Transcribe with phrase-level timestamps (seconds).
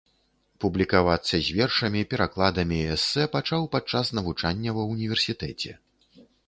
[0.63, 5.71] Публікавацца з вершамі, перакладамі і эсэ пачаў падчас навучання ва ўніверсітэце.